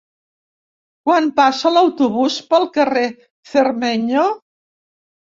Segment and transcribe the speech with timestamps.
[1.09, 3.03] Quan passa l'autobús pel carrer
[3.51, 4.25] Cermeño?